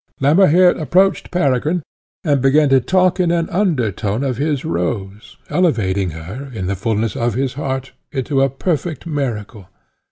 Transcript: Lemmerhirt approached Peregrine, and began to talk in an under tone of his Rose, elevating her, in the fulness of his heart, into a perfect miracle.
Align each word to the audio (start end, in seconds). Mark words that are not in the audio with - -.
Lemmerhirt 0.19 0.81
approached 0.81 1.29
Peregrine, 1.29 1.83
and 2.23 2.41
began 2.41 2.69
to 2.69 2.79
talk 2.79 3.19
in 3.19 3.29
an 3.29 3.47
under 3.51 3.91
tone 3.91 4.23
of 4.23 4.37
his 4.37 4.65
Rose, 4.65 5.37
elevating 5.47 6.09
her, 6.09 6.49
in 6.55 6.65
the 6.65 6.75
fulness 6.75 7.15
of 7.15 7.35
his 7.35 7.53
heart, 7.53 7.91
into 8.11 8.41
a 8.41 8.49
perfect 8.49 9.05
miracle. 9.05 9.67